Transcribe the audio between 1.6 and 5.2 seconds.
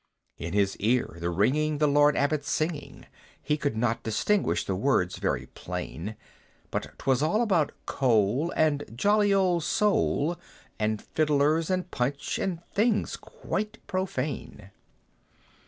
the Lord Abbot singing He could not distinguish the words